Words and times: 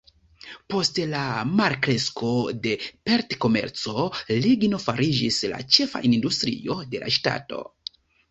Post 0.73 0.95
la 1.09 1.25
malkresko 1.59 2.29
de 2.63 2.71
pelt-komerco, 3.09 4.07
ligno 4.47 4.79
fariĝis 4.87 5.39
la 5.53 5.61
ĉefa 5.77 6.01
industrio 6.11 6.79
de 6.95 7.03
la 7.05 7.13
ŝtato. 7.19 7.63